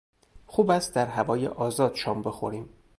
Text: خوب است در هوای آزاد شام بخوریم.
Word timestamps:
خوب 0.45 0.69
است 0.69 0.95
در 0.95 1.05
هوای 1.07 1.47
آزاد 1.47 1.95
شام 1.95 2.21
بخوریم. 2.21 2.69